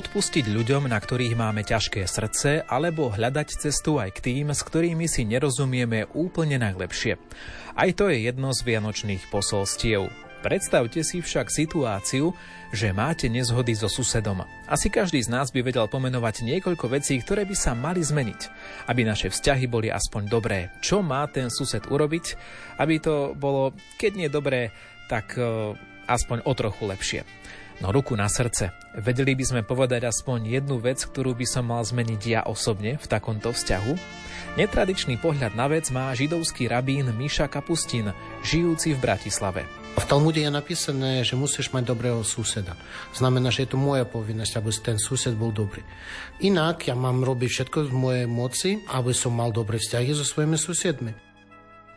[0.00, 5.04] Odpustiť ľuďom, na ktorých máme ťažké srdce, alebo hľadať cestu aj k tým, s ktorými
[5.04, 7.20] si nerozumieme úplne najlepšie.
[7.76, 10.08] Aj to je jedno z vianočných posolstiev.
[10.40, 12.32] Predstavte si však situáciu,
[12.72, 14.40] že máte nezhody so susedom.
[14.64, 18.40] Asi každý z nás by vedel pomenovať niekoľko vecí, ktoré by sa mali zmeniť,
[18.88, 20.72] aby naše vzťahy boli aspoň dobré.
[20.80, 22.40] Čo má ten sused urobiť,
[22.80, 24.72] aby to bolo, keď nie dobré,
[25.12, 25.76] tak uh,
[26.08, 27.20] aspoň o trochu lepšie.
[27.80, 28.76] No ruku na srdce.
[28.92, 33.06] Vedeli by sme povedať aspoň jednu vec, ktorú by som mal zmeniť ja osobne v
[33.08, 33.96] takomto vzťahu?
[34.60, 38.12] Netradičný pohľad na vec má židovský rabín Miša Kapustin,
[38.44, 39.64] žijúci v Bratislave.
[39.96, 42.76] V Talmude je napísané, že musíš mať dobrého suseda.
[43.16, 45.80] Znamená, že je to moja povinnosť, aby ten sused bol dobrý.
[46.44, 50.60] Inak ja mám robiť všetko v mojej moci, aby som mal dobré vzťahy so svojimi
[50.60, 51.29] susedmi.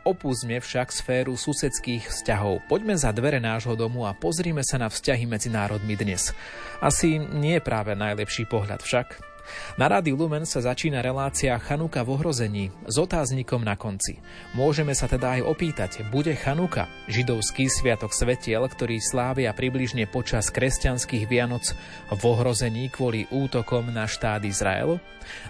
[0.03, 2.67] Opúsme však sféru susedských vzťahov.
[2.67, 6.35] Poďme za dvere nášho domu a pozrime sa na vzťahy medzi národmi dnes.
[6.83, 9.32] Asi nie je práve najlepší pohľad však.
[9.75, 14.21] Na Rádiu Lumen sa začína relácia Chanuka v ohrození s otáznikom na konci.
[14.55, 21.27] Môžeme sa teda aj opýtať, bude Chanuka, židovský sviatok svetiel, ktorý slávia približne počas kresťanských
[21.27, 21.75] Vianoc
[22.13, 25.01] v ohrození kvôli útokom na štát Izrael?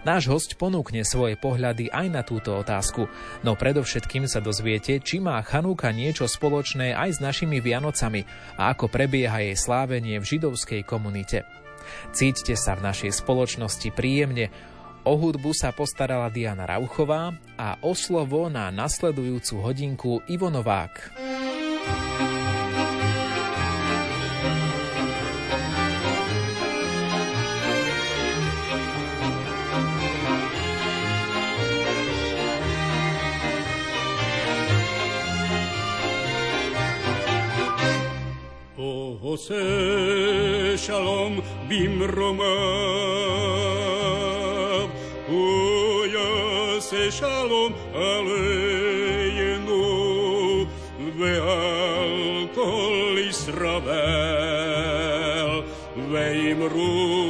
[0.06, 3.10] Náš host ponúkne svoje pohľady aj na túto otázku,
[3.42, 8.26] no predovšetkým sa dozviete, či má Chanúka niečo spoločné aj s našimi Vianocami
[8.58, 11.63] a ako prebieha jej slávenie v židovskej komunite.
[12.12, 14.50] Cíťte sa v našej spoločnosti príjemne.
[15.04, 21.12] O hudbu sa postarala Diana Rauchová a o slovo na nasledujúcu hodinku Ivo Novák.
[39.33, 39.55] עושה
[40.77, 42.49] שלום במרומיו,
[45.29, 49.79] הוא יעשה שלום עלינו
[51.19, 53.89] ועל כל ישראל,
[56.11, 57.29] ואמרו,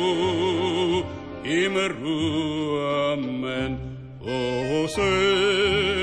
[1.46, 2.78] אמרו
[3.12, 3.74] אמן.
[4.20, 5.02] עושה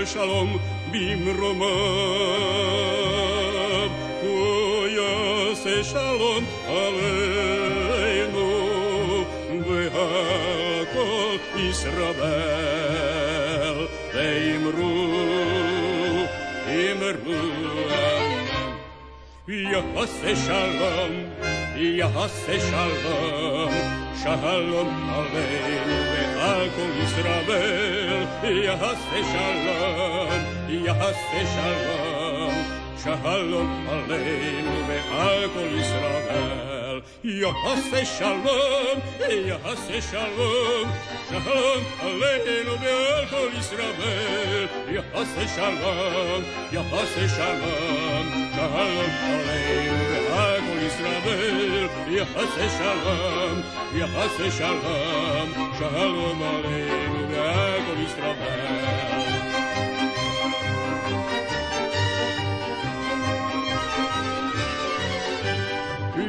[0.05, 0.57] שלום
[0.91, 2.98] במרומיו
[12.19, 13.77] Israel
[14.13, 14.95] ve'imru
[16.83, 17.43] imru
[19.47, 21.13] Yahase shalom
[22.01, 23.73] Yahase shalom
[24.21, 28.23] Shalom aleinu ve'akol Israel
[28.67, 30.41] Yahase shalom
[30.87, 32.28] Yahase shalom שלום
[33.87, 37.01] עלינו ועל כל ישראל.
[37.23, 38.99] יעשה שלום,
[39.29, 40.89] יעשה שלום,
[41.29, 44.67] שלום עלינו ועל כל ישראל.
[44.89, 51.87] יעשה שלום, יעשה שלום, שלום עלינו ועל כל ישראל.
[52.07, 53.61] יעשה שלום,
[53.93, 59.25] יעשה שלום, שלום עלינו ועל כל ישראל.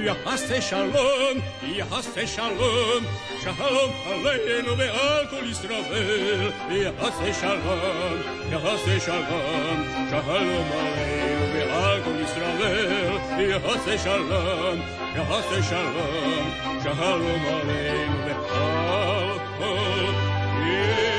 [0.01, 3.05] יעשה שלום, יעשה שלום,
[3.43, 6.51] שלום עלינו ועל כל ישראל.
[6.71, 8.19] יעשה שלום,
[8.51, 13.13] יעשה שלום, שלום עלינו ועל כל ישראל.
[13.39, 14.81] יעשה שלום,
[15.17, 16.51] יעשה שלום,
[16.83, 20.13] שלום עלינו ועל כל
[20.59, 21.10] ישראל.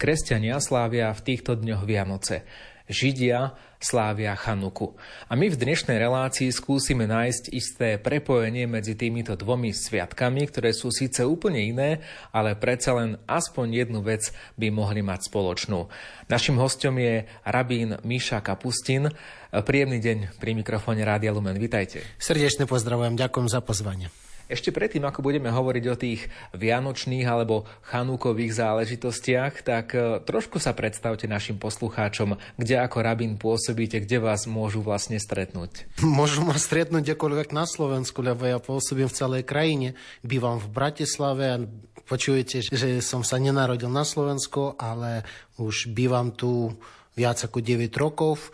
[0.00, 2.48] Kresťania slávia v týchto dňoch Vianoce.
[2.88, 4.96] Židia slávia Chanuku.
[5.28, 10.88] A my v dnešnej relácii skúsime nájsť isté prepojenie medzi týmito dvomi sviatkami, ktoré sú
[10.88, 12.00] síce úplne iné,
[12.32, 15.92] ale predsa len aspoň jednu vec by mohli mať spoločnú.
[16.32, 19.12] Našim hostom je rabín Miša Kapustin.
[19.52, 21.60] Príjemný deň pri mikrofóne Rádia Lumen.
[21.60, 22.00] Vitajte.
[22.16, 24.08] Srdečne pozdravujem, ďakujem za pozvanie.
[24.50, 26.26] Ešte predtým, ako budeme hovoriť o tých
[26.58, 34.02] vianočných alebo chanúkových záležitostiach, tak e, trošku sa predstavte našim poslucháčom, kde ako rabín pôsobíte,
[34.02, 35.86] kde vás môžu vlastne stretnúť.
[36.02, 39.94] Môžu ma stretnúť kdekoľvek na Slovensku, lebo ja pôsobím v celej krajine.
[40.26, 41.62] Bývam v Bratislave a
[42.10, 45.22] počujete, že som sa nenarodil na Slovensku, ale
[45.62, 46.74] už bývam tu
[47.14, 48.50] viac ako 9 rokov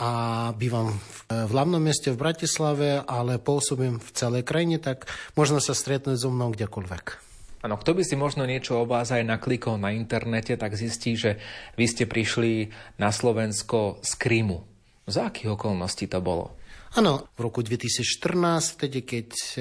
[0.00, 0.10] a
[0.56, 0.96] bývam
[1.28, 5.04] v hlavnom meste v Bratislave, ale pôsobím v celej krajine, tak
[5.36, 7.28] možno sa stretnúť so mnou kdekoľvek.
[7.60, 11.36] Áno, kto by si možno niečo o vás aj naklikol na internete, tak zistí, že
[11.76, 14.64] vy ste prišli na Slovensko z Krymu.
[15.04, 16.56] Za akých okolností to bolo?
[16.96, 19.60] Áno, v roku 2014, vtedy, keď e,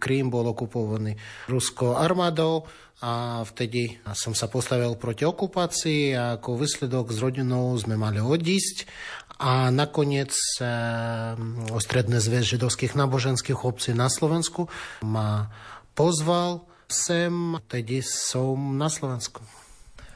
[0.00, 1.14] Krím bol okupovaný
[1.46, 2.66] ruskou armádou,
[3.04, 8.88] a vtedy som sa postavil proti okupácii a ako výsledok s rodinou sme mali odísť
[9.38, 10.64] a nakoniec e,
[11.82, 14.70] Stredný zväz židovských náboženských obcí na Slovensku
[15.02, 15.50] ma
[15.92, 19.42] pozval sem, tedy som na Slovensku.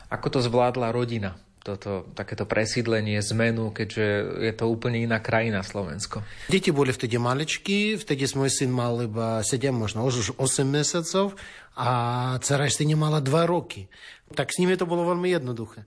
[0.08, 1.36] Ako to zvládla rodina?
[1.58, 4.06] Toto, takéto presídlenie, zmenu, keďže
[4.40, 6.24] je to úplne iná krajina Slovensko.
[6.48, 11.36] Deti boli vtedy maličky, vtedy môj syn mal iba 7, možno už 8 mesiacov
[11.76, 11.88] a
[12.40, 13.92] dcera ešte nemala 2 roky.
[14.32, 15.84] Tak s nimi to bolo veľmi jednoduché.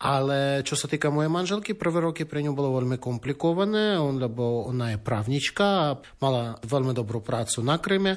[0.00, 4.96] Ale čo sa týka mojej manželky, prvé roky pre ňu bolo veľmi komplikované, lebo ona
[4.96, 8.16] je právnička mala veľmi dobrú prácu na Kryme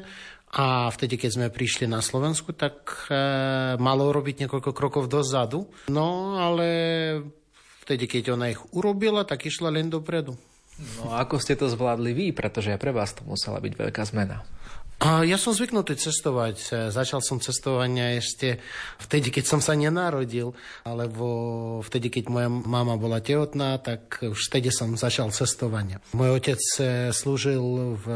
[0.54, 3.18] a vtedy, keď sme prišli na Slovensku, tak e,
[3.82, 5.66] malo urobiť niekoľko krokov dozadu.
[5.90, 6.68] No, ale
[7.82, 10.38] vtedy, keď ona ich urobila, tak išla len dopredu.
[11.02, 12.26] No a ako ste to zvládli vy?
[12.38, 14.46] Pretože aj pre vás to musela byť veľká zmena.
[15.04, 16.56] Ja som zvyknutý cestovať.
[16.64, 18.64] E, začal som cestovania ešte
[19.04, 20.56] vtedy, keď som sa nenarodil,
[20.88, 21.28] alebo
[21.84, 26.00] vtedy, keď moja mama bola tehotná, tak už vtedy som začal cestovanie.
[26.16, 28.08] Môj otec e, slúžil v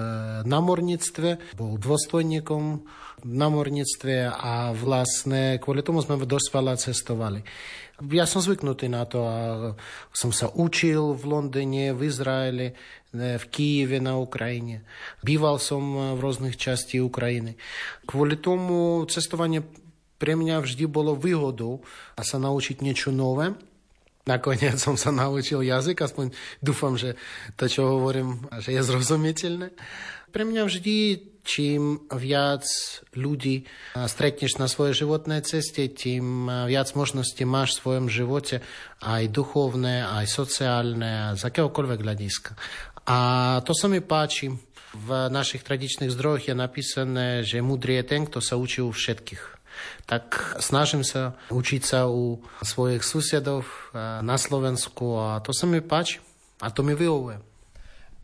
[0.48, 2.88] námorníctve, bol dôstojníkom
[3.18, 7.42] v námorníctve a vlastne kvôli tomu sme dosť veľa cestovali.
[7.98, 9.38] Ja som zvyknutý na to a
[10.14, 12.78] som sa učil v Londýne, v Izraeli,
[13.10, 14.86] v Kieve na Ukrajine.
[15.26, 17.58] Býval som v rôznych časti Ukrajiny.
[18.06, 19.66] Kvôli tomu cestovanie
[20.22, 21.82] pre mňa vždy bolo výhodou
[22.14, 23.58] a sa naučiť niečo nové.
[24.28, 27.16] Nakoniec som sa naučil jazyk, aspoň dúfam, že
[27.56, 29.72] to, čo hovorím, že je zrozumiteľné.
[30.36, 30.96] Pre mňa vždy
[31.48, 32.68] čím viac
[33.16, 33.64] ľudí
[33.96, 38.60] stretneš na svojej životnej ceste, tým viac možností máš v svojom živote,
[39.00, 42.52] aj duchovné, aj sociálne, z akéhokoľvek hľadiska.
[43.08, 43.18] A
[43.64, 44.52] to sa mi páči.
[44.98, 49.57] V našich tradičných zdrojoch je napísané, že múdry je ten, kto sa učí u všetkých
[50.10, 53.66] tak snažím sa učiť sa u svojich susedov
[54.22, 56.24] na Slovensku a to sa mi páči
[56.62, 57.48] a to mi vyhovuje.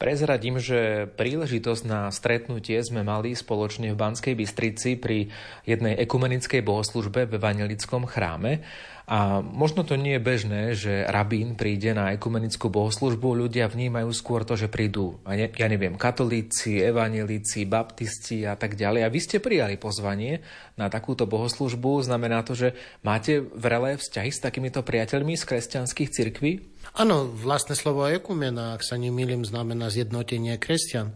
[0.04, 5.32] Prezradím, že príležitosť na stretnutie sme mali spoločne v Banskej Bystrici pri
[5.64, 8.60] jednej ekumenickej bohoslužbe v Evangelickom chráme.
[9.04, 14.48] A možno to nie je bežné, že rabín príde na ekumenickú bohoslužbu, ľudia vnímajú skôr
[14.48, 19.04] to, že prídu, ja neviem, katolíci, evangelíci, baptisti a tak ďalej.
[19.04, 20.40] A vy ste prijali pozvanie
[20.80, 22.08] na takúto bohoslužbu.
[22.08, 26.52] Znamená to, že máte vrelé vzťahy s takýmito priateľmi z kresťanských cirkví?
[26.96, 31.12] Áno, vlastné slovo ekumena, ak sa nemýlim, znamená zjednotenie kresťan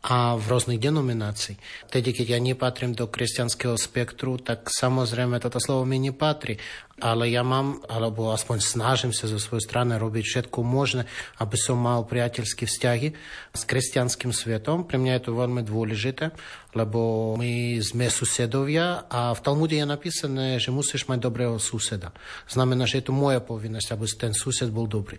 [0.00, 1.60] a v rôznych denominácií.
[1.92, 6.56] Tedy, keď ja nepatrím do kresťanského spektru, tak samozrejme toto slovo mi nepatrí
[7.00, 11.08] ale ja mám, alebo aspoň snažím sa zo svojej strany robiť všetko možné,
[11.40, 13.08] aby som mal priateľské vzťahy
[13.56, 14.84] s kresťanským svetom.
[14.84, 16.30] Pre mňa je to veľmi dôležité,
[16.76, 22.14] lebo my sme susedovia a v Talmude je napísané, že musíš mať dobrého suseda.
[22.46, 25.18] Znamená, že je to moja povinnosť, aby ten sused bol dobrý.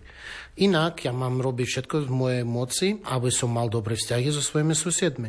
[0.56, 4.72] Inak ja mám robiť všetko v mojej moci, aby som mal dobré vzťahy so svojimi
[4.72, 5.28] susedmi.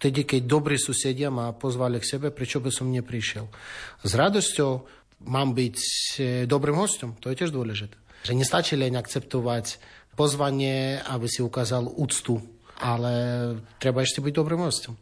[0.00, 3.50] Vtedy, keď dobrí susedia ma pozvali k sebe, prečo by som neprišiel?
[4.06, 7.16] S radosťou mám byť e, dobrým hostom.
[7.20, 7.96] To je tiež dôležité.
[8.24, 9.80] Že nestačí len akceptovať
[10.16, 12.40] pozvanie, aby si ukázal úctu,
[12.80, 13.12] ale
[13.80, 14.96] treba ešte byť dobrým hostom.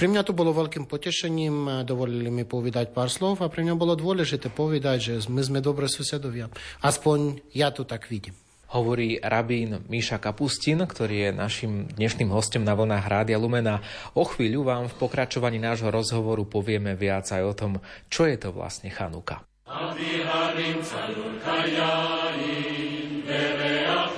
[0.00, 3.92] Pre mňa to bolo veľkým potešením, dovolili mi povedať pár slov a pre mňa bolo
[3.92, 6.48] dôležité povedať, že my sme dobré susedovia.
[6.80, 8.32] Aspoň ja to tak vidím.
[8.70, 13.82] Hovorí rabín Míša Kapustin, ktorý je našim dnešným hostom na vlnách Rádia Lumena.
[14.16, 17.72] O chvíľu vám v pokračovaní nášho rozhovoru povieme viac aj o tom,
[18.08, 19.49] čo je to vlastne Chanuka.
[19.70, 24.09] Avi Aviharim tzalur kayain, vereach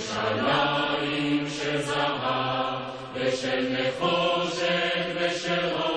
[0.00, 2.78] ירושלים שזהב,
[3.14, 5.89] ושל נחושת ושל...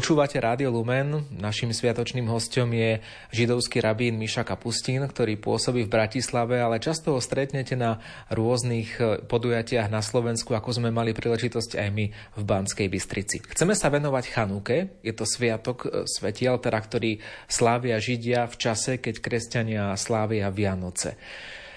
[0.00, 1.28] Počúvate Rádio Lumen.
[1.28, 3.04] Našim sviatočným hostom je
[3.36, 8.00] židovský rabín Miša Kapustín, ktorý pôsobí v Bratislave, ale často ho stretnete na
[8.32, 13.44] rôznych e, podujatiach na Slovensku, ako sme mali príležitosť aj my v Banskej Bystrici.
[13.44, 15.04] Chceme sa venovať Chanuke.
[15.04, 21.20] Je to sviatok e, svetiel, teda, ktorý slávia Židia v čase, keď kresťania slávia Vianoce.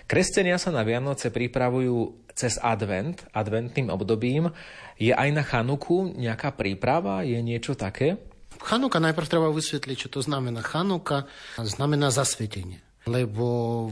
[0.07, 4.51] Kresťania sa na Vianoce pripravujú cez advent, adventným obdobím.
[4.97, 7.21] Je aj na Chanuku nejaká príprava?
[7.25, 8.17] Je niečo také?
[8.61, 10.61] Chanuka najprv treba vysvetliť, čo to znamená.
[10.61, 11.25] Chanuka
[11.57, 12.79] znamená zasvietenie.
[13.03, 13.89] Lebo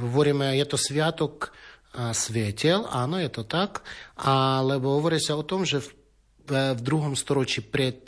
[0.00, 1.54] hovoríme, je to sviatok
[2.14, 3.82] svietel, áno, je to tak,
[4.20, 5.90] alebo hovorí sa o tom, že v,
[6.78, 8.06] v druhom storočí pred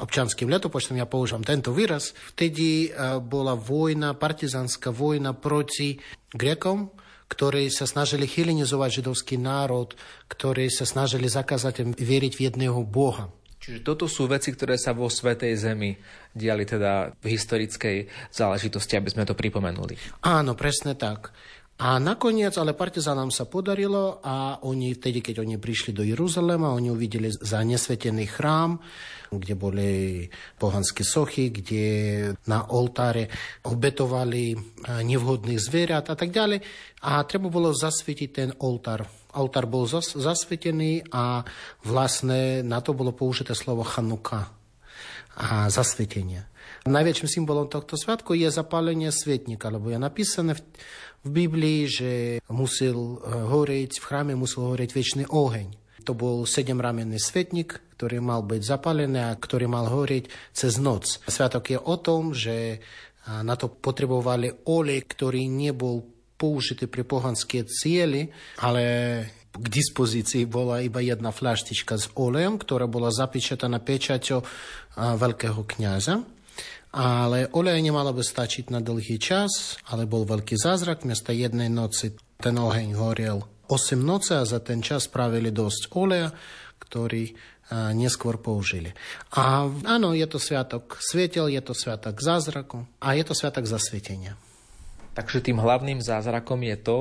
[0.00, 2.88] občanským letopočtom, ja používam tento výraz, vtedy
[3.28, 6.00] bola vojna, partizánska vojna proti
[6.32, 6.94] Grekom,
[7.28, 9.92] ktorí sa snažili helenizovať židovský národ,
[10.28, 13.32] ktorí sa snažili zakázať veriť v jedného Boha.
[13.62, 15.94] Čiže toto sú veci, ktoré sa vo Svetej Zemi
[16.34, 19.94] diali teda v historickej záležitosti, aby sme to pripomenuli.
[20.26, 21.30] Áno, presne tak.
[21.82, 26.92] A nakoniec, ale partizánom sa podarilo a oni vtedy, keď oni prišli do Jeruzalema, oni
[26.92, 28.78] uvideli za nesvetený chrám,
[29.32, 29.90] kde boli
[30.60, 31.84] pohanské sochy, kde
[32.46, 33.26] na oltáre
[33.66, 34.54] obetovali
[35.02, 36.60] nevhodných zvierat a tak ďalej.
[37.08, 39.08] A treba bolo zasvietiť ten oltár.
[39.32, 41.40] Oltár bol zas, zasvietený a
[41.88, 44.52] vlastne na to bolo použité slovo Chanuka
[45.40, 46.51] a zasvietenie.
[46.82, 50.62] Najväčším symbolom tohto sviatku je zapálenie svetníka, lebo je napísané v,
[51.22, 52.10] v Biblii, že
[52.50, 55.78] musel horieť, v chráme musel horieť väčší oheň.
[56.02, 61.22] To bol sedemramenný svetník, ktorý mal byť zapálený a ktorý mal horieť cez noc.
[61.22, 62.82] Sviatok je o tom, že
[63.30, 66.02] na to potrebovali olej, ktorý nebol
[66.34, 68.26] použitý pri pohanské cieli,
[68.58, 68.82] ale
[69.54, 74.42] k dispozícii bola iba jedna fľaštička s olejom, ktorá bola zapečataná pečaťou
[74.98, 76.26] veľkého kniaza.
[76.92, 81.08] Ale olej nemalo by stačiť na dlhý čas, ale bol veľký zázrak.
[81.08, 83.40] Miesto jednej noci ten oheň horel
[83.72, 86.28] 8 noci a za ten čas spravili dosť oleja,
[86.76, 87.32] ktorý
[87.96, 88.92] neskôr použili.
[89.32, 94.36] A áno, je to sviatok svietel, je to sviatok zázraku a je to sviatok zasvietenia.
[95.16, 96.98] Takže tým hlavným zázrakom je to,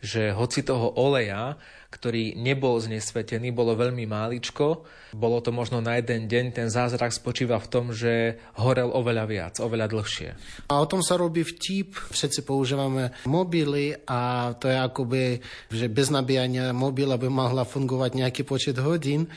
[0.00, 1.60] že hoci toho oleja
[1.94, 4.82] ktorý nebol znesvetený, bolo veľmi máličko.
[5.14, 9.54] Bolo to možno na jeden deň, ten zázrak spočíva v tom, že horel oveľa viac,
[9.62, 10.28] oveľa dlhšie.
[10.66, 11.94] A o tom sa robí vtip.
[12.10, 15.38] Všetci používame mobily a to je akoby,
[15.70, 19.30] že bez nabíjania mobila by mohla fungovať nejaký počet hodín.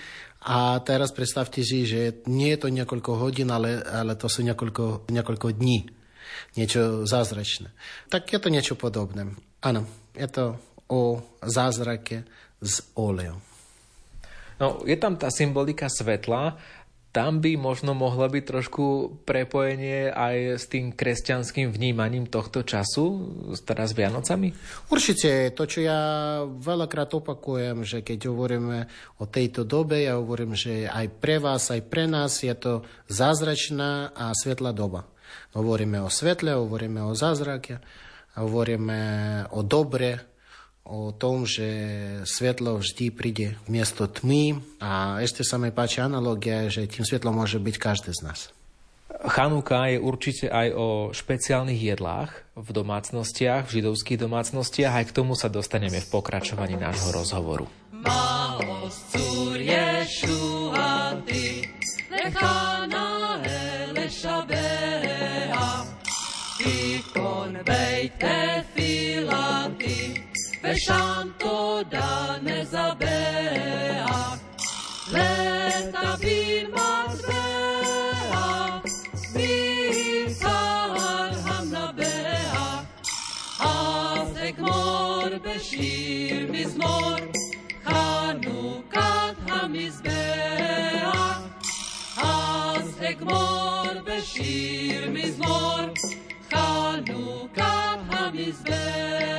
[0.48, 5.12] A teraz predstavte si, že nie je to niekoľko hodín, ale, ale to sú niekoľko,
[5.14, 5.94] niekoľko dní.
[6.58, 7.70] Niečo zázračné.
[8.10, 9.30] Tak je to niečo podobné.
[9.62, 9.86] Áno,
[10.18, 12.24] je to o zázrake
[12.62, 13.40] s olejom.
[14.58, 16.58] No, je tam tá symbolika svetla,
[17.18, 18.86] tam by možno mohlo byť trošku
[19.26, 23.34] prepojenie aj s tým kresťanským vnímaním tohto času,
[23.66, 24.54] teraz s Vianocami?
[24.94, 25.50] Určite.
[25.58, 26.02] To, čo ja
[26.46, 28.86] veľakrát opakujem, že keď hovoríme
[29.18, 34.14] o tejto dobe, ja hovorím, že aj pre vás, aj pre nás je to zázračná
[34.14, 35.10] a svetlá doba.
[35.58, 37.82] Hovoríme o svetle, hovoríme o zázrake,
[38.38, 39.00] hovoríme
[39.58, 40.37] o dobre,
[40.88, 41.68] o tom, že
[42.24, 47.36] svetlo vždy príde v miesto tmy a ešte sa mi páči analogia, že tým svetlom
[47.36, 48.40] môže byť každý z nás.
[49.28, 54.94] Chanúka je určite aj o špeciálnych jedlách v domácnostiach, v židovských domácnostiach.
[54.94, 57.66] Aj k tomu sa dostaneme v pokračovaní nášho rozhovoru.
[57.92, 59.18] Malosť
[70.86, 74.40] Tanto dane zabea,
[75.12, 78.46] leta bin mazbea,
[79.36, 82.86] min sar hamna bea,
[83.60, 87.20] asek mor beshir mizmor,
[87.86, 91.16] chanukat hamizbea,
[92.18, 95.92] asek mor beshir mizmor,
[96.50, 99.37] chanukat hamizbea.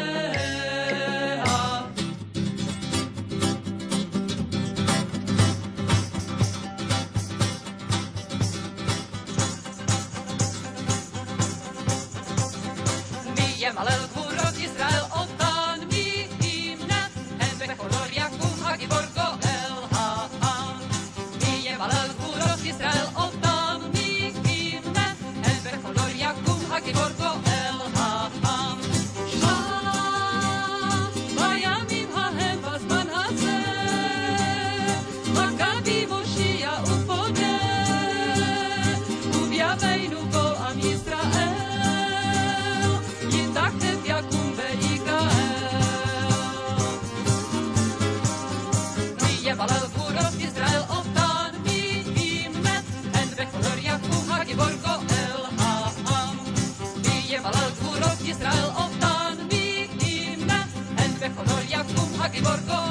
[62.39, 62.88] Atiborco.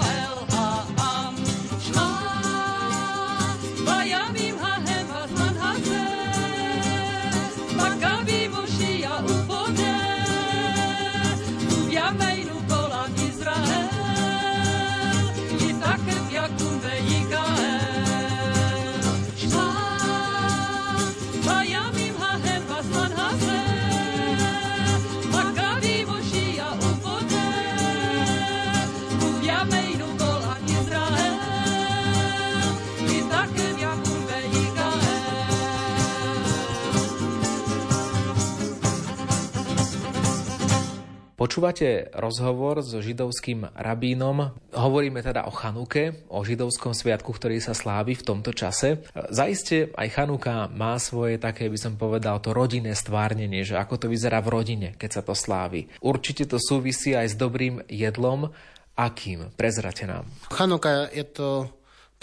[41.48, 44.52] Počúvate rozhovor so židovským rabínom.
[44.76, 49.08] Hovoríme teda o Chanuke, o židovskom sviatku, ktorý sa slávi v tomto čase.
[49.32, 54.08] Zaiste aj Chanuka má svoje také, by som povedal, to rodinné stvárnenie, že ako to
[54.12, 55.88] vyzerá v rodine, keď sa to slávi.
[56.04, 58.52] Určite to súvisí aj s dobrým jedlom.
[59.00, 59.48] Akým?
[59.56, 60.28] Prezrate nám.
[60.52, 61.72] Chanuka je to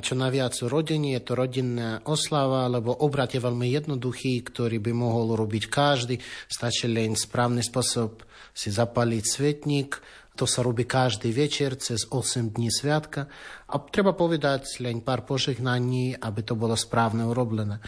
[0.04, 4.92] čo najviac v rodine, je to rodinná oslava, lebo obrad je veľmi jednoduchý, ktorý by
[4.92, 6.20] mohol robiť každý.
[6.44, 9.98] Stačí len správny spôsob si zapaliť svetník.
[10.34, 13.26] To sa robí každý večer cez 8 dní sviatka.
[13.70, 17.78] A treba povedať len pár požehnaní, aby to bolo správne urobené.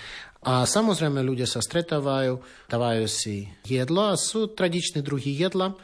[0.47, 2.39] A samozrejme ľudia sa stretávajú,
[2.71, 5.75] dávajú si jedlo a sú tradičné druhy jedla.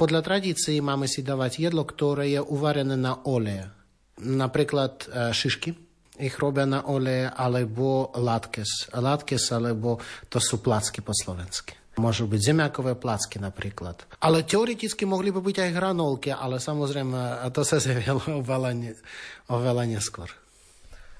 [0.00, 3.68] Podľa tradícií máme si dávať jedlo, ktoré je uvarené na oleje.
[4.16, 5.68] Napríklad e, šišky,
[6.16, 8.88] ich robia na oleje, alebo latkes.
[8.96, 10.00] Latkes, alebo
[10.32, 11.85] to sú placky po slovensky.
[11.96, 14.04] Môžu byť zemiakové placky napríklad.
[14.20, 18.94] Ale teoreticky mohli by byť aj hranolky, ale samozrejme to sa zjavilo oveľa,
[19.48, 20.28] oveľa neskôr.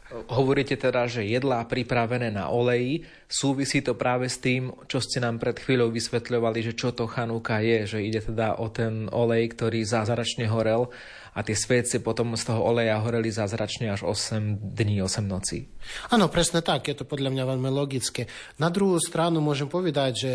[0.07, 5.43] Hovoríte teda, že jedlá pripravené na oleji, súvisí to práve s tým, čo ste nám
[5.43, 9.83] pred chvíľou vysvetľovali, že čo to chanúka je, že ide teda o ten olej, ktorý
[9.83, 10.95] zázračne horel
[11.35, 15.67] a tie svece potom z toho oleja horeli zázračne až 8 dní, 8 nocí.
[16.15, 18.31] Áno, presne tak, je to podľa mňa veľmi logické.
[18.63, 20.33] Na druhú stranu môžem povedať, že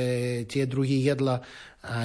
[0.51, 1.39] tie druhy jedla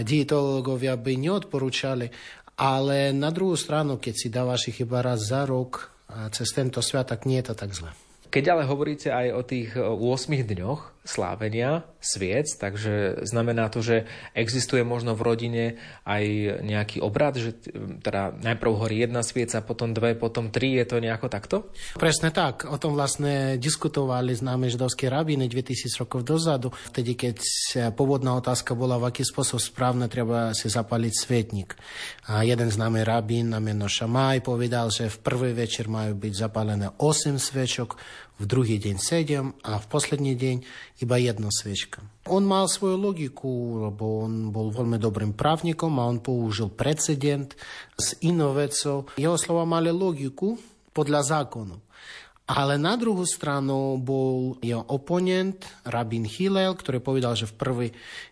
[0.06, 2.14] dietológovia by neodporúčali,
[2.56, 5.95] ale na druhú stranu, keď si dávaš ich iba raz za rok,
[6.32, 7.90] cez tento sviatok nie je to tak zle.
[8.32, 10.00] Keď ale hovoríte aj o tých 8
[10.44, 15.64] dňoch, slávenia sviec, takže znamená to, že existuje možno v rodine
[16.06, 16.22] aj
[16.62, 17.54] nejaký obrad, že
[18.02, 21.56] teda najprv horí jedna svieca, potom dve, potom tri, je to nejako takto?
[21.98, 27.36] Presne tak, o tom vlastne diskutovali známe židovské rabíny 2000 rokov dozadu, vtedy keď
[27.94, 31.74] pôvodná otázka bola, v aký spôsob správne treba si zapaliť svetník.
[32.30, 36.90] A jeden známy rabín na meno Šamaj povedal, že v prvý večer majú byť zapálené
[36.98, 37.98] 8 svečok,
[38.36, 40.56] v druhý deň 7 a v posledný deň
[41.00, 42.04] iba jedna sviečka.
[42.28, 47.56] On mal svoju logiku, lebo on bol veľmi dobrým právnikom a on použil precedent
[47.96, 49.08] s inou vecou.
[49.16, 50.60] Jeho slova mali logiku
[50.92, 51.76] podľa zákonu.
[52.46, 57.88] Ale na druhú stranu bol jeho oponent, rabín Hillel, ktorý povedal, že v prvý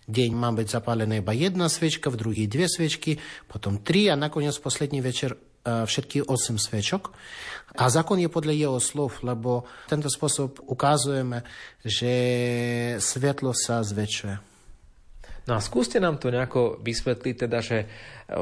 [0.07, 3.19] deň má byť zapálená iba jedna svečka, v druhý dve svečky,
[3.51, 7.11] potom tri a nakoniec posledný večer všetky 8 sviečok.
[7.75, 11.43] A zákon je podľa jeho slov, lebo tento spôsob ukazujeme,
[11.83, 12.13] že
[13.03, 14.55] svetlo sa zväčšuje.
[15.45, 17.87] No a skúste nám to nejako vysvetliť, teda, že e,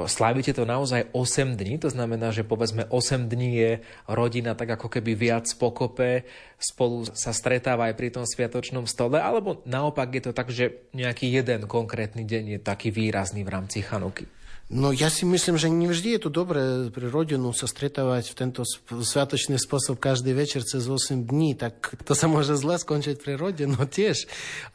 [0.06, 3.72] slávite to naozaj 8 dní, to znamená, že povedzme 8 dní je
[4.06, 6.22] rodina tak ako keby viac pokope,
[6.62, 11.26] spolu sa stretáva aj pri tom sviatočnom stole, alebo naopak je to tak, že nejaký
[11.26, 14.30] jeden konkrétny deň je taký výrazný v rámci Chanuky?
[14.72, 18.38] No ja si myslím, že nie vždy je to dobré pre rodinu sa stretávať v
[18.40, 23.36] tento sviatočný spôsob každý večer cez 8 dní, tak to sa môže zle skončiť pre
[23.36, 24.24] rodinu tiež.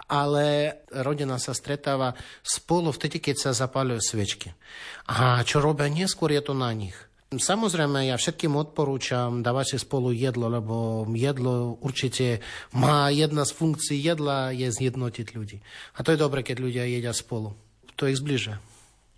[0.06, 2.14] Ale rodina sa stretáva
[2.46, 4.54] spolu vtedy, keď sa zapáľujú svečky.
[5.10, 6.94] A čo robia neskôr, je to na nich.
[7.34, 12.40] Samozrejme, ja všetkým odporúčam dávať si spolu jedlo, lebo jedlo určite
[12.72, 15.58] má jedna z funkcií jedla je zjednotiť ľudí.
[15.98, 17.58] A to je dobre, keď ľudia jedia spolu.
[17.98, 18.77] To ich zbližuje.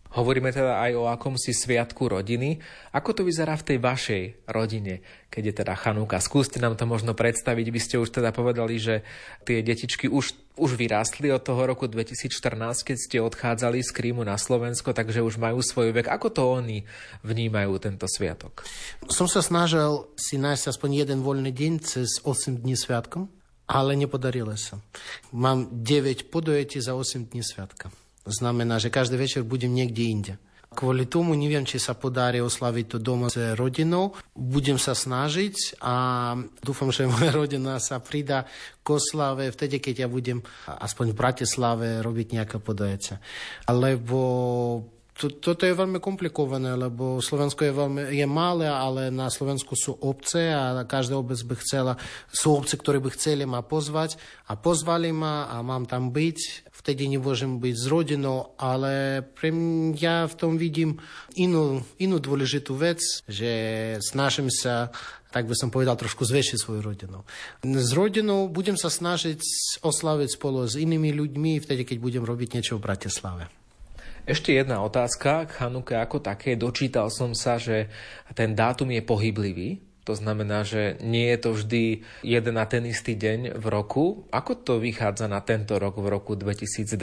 [0.10, 2.58] Hovoríme teda aj o akomsi sviatku rodiny.
[2.98, 6.18] Ako to vyzerá v tej vašej rodine, keď je teda Chanúka?
[6.18, 7.68] Skúste nám to možno predstaviť.
[7.70, 9.06] Vy ste už teda povedali, že
[9.46, 12.26] tie detičky už, už vyrástli od toho roku 2014,
[12.82, 16.10] keď ste odchádzali z Krímu na Slovensko, takže už majú svoj vek.
[16.10, 16.90] Ako to oni
[17.22, 18.66] vnímajú tento sviatok?
[19.14, 23.30] Som sa snažil si nájsť aspoň jeden voľný deň cez 8 dní sviatkom,
[23.70, 24.82] ale nepodarilo sa.
[25.30, 27.94] Mám 9 podujetí za 8 dní sviatka.
[28.30, 30.34] Znamená, že každý večer budem niekde inde.
[30.70, 34.14] Kvôli tomu neviem, či sa podarí oslaviť to doma s rodinou.
[34.38, 38.46] Budem sa snažiť a dúfam, že moja rodina sa pridá
[38.86, 43.18] k oslave vtedy, keď ja budem aspoň v Bratislave robiť nejaké podajace.
[43.66, 44.22] Lebo
[45.20, 49.98] to, toto je veľmi komplikované, lebo Slovensko je, veľmi, je malé, ale na Slovensku sú
[50.00, 52.00] obce a každá obec by chcela,
[52.32, 54.16] sú obce, ktoré by chceli ma pozvať
[54.48, 56.69] a pozvali ma a mám tam byť.
[56.80, 61.04] Vtedy nemôžem byť s rodinou, ale pre mňa ja v tom vidím
[61.36, 63.52] inú, inú dôležitú vec, že
[64.00, 64.96] snažím sa
[65.30, 67.22] tak by som povedal, trošku zväčšiť svoju rodinu.
[67.62, 69.38] S rodinou budem sa snažiť
[69.86, 73.46] oslaviť spolu s inými ľuďmi, vtedy, keď budem robiť niečo v Bratislave.
[74.26, 76.58] Ešte jedna otázka k Chanuke ako také.
[76.58, 77.90] Dočítal som sa, že
[78.34, 79.89] ten dátum je pohyblivý.
[80.10, 81.84] To znamená, že nie je to vždy
[82.26, 84.26] jeden a ten istý deň v roku.
[84.34, 86.98] Ako to vychádza na tento rok v roku 2023,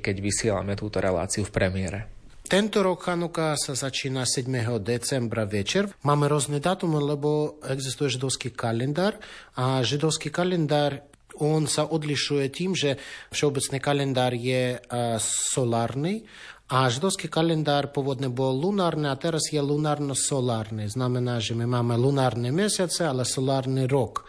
[0.00, 2.08] keď vysielame túto reláciu v premiére?
[2.48, 4.48] Tento rok Chanuka sa začína 7.
[4.80, 5.92] decembra večer.
[6.08, 9.20] Máme rôzne dátumy, lebo existuje židovský kalendár
[9.52, 11.04] a židovský kalendár
[11.36, 13.00] on sa odlišuje tým, že
[13.32, 14.80] všeobecný kalendár je
[15.20, 16.24] solárny
[16.72, 20.88] a židovský kalendár pôvodne bol lunárny a teraz je lunárno-solárny.
[20.88, 24.24] Znamená, že my máme lunárne mesiace, ale solárny rok.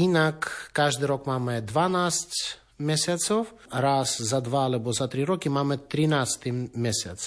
[0.00, 6.72] Inak každý rok máme 12 mesiacov, raz za dva alebo za tri roky máme 13.
[6.80, 7.20] mesiac.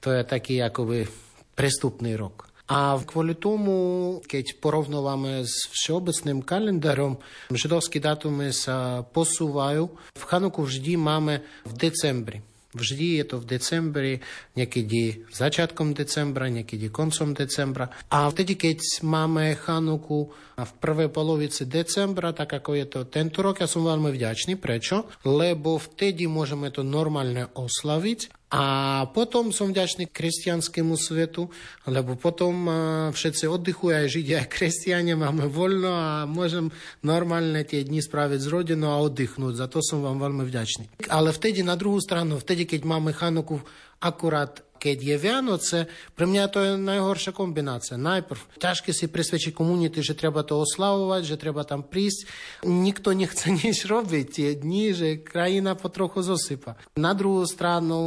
[0.00, 1.04] To je taký akoby
[1.52, 2.48] prestupný rok.
[2.72, 7.20] A kvôli tomu, keď porovnávame s všeobecným kalendárom,
[7.52, 9.92] židovské dátumy sa posúvajú.
[10.16, 12.40] V Chanuku vždy máme v decembri.
[12.70, 14.12] Vždy je to v decembri,
[14.54, 17.90] niekedy začiatkom decembra, niekedy koncom decembra.
[18.14, 23.58] A vtedy, keď máme Chanuku v prvej polovici decembra, tak ako je to tento rok,
[23.58, 24.54] ja som veľmi vďačný.
[24.54, 25.10] Prečo?
[25.26, 31.46] Lebo vtedy môžeme to normálne oslaviť a potom som vďačný kresťanskému svetu,
[31.86, 32.66] lebo potom
[33.14, 36.66] všetci oddychujú, aj Židia, aj kresťania, máme voľno a môžem
[37.06, 39.54] normálne tie dni spraviť s rodinou a oddychnúť.
[39.54, 41.06] Za to som vám veľmi vďačný.
[41.06, 43.62] Ale vtedy na druhú stranu, vtedy, keď máme Chanuku
[44.02, 45.78] akurát keď je Vianoce,
[46.16, 48.00] pre mňa to je najhoršia kombinácia.
[48.00, 52.24] Najprv ťažké si presvedčiť komunity, že treba to oslavovať, že treba tam prísť.
[52.64, 56.80] Nikto nechce nič robiť tie dni, že krajina potrochu zosypa.
[56.96, 58.00] Na druhú stranu